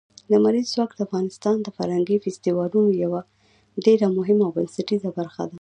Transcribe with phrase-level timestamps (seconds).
[0.31, 3.21] لمریز ځواک د افغانستان د فرهنګي فستیوالونو یوه
[3.85, 5.49] ډېره مهمه او بنسټیزه برخه ده.